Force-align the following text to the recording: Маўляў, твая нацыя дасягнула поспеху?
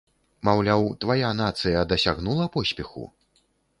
Маўляў, 0.47 0.81
твая 1.03 1.29
нацыя 1.41 1.83
дасягнула 1.91 2.45
поспеху? 2.57 3.03